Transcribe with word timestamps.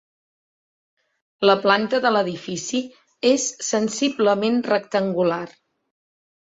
La 1.49 1.55
planta 1.65 2.01
de 2.07 2.13
l'edifici 2.17 2.83
és 3.35 3.47
sensiblement 3.71 4.61
rectangular. 4.75 5.43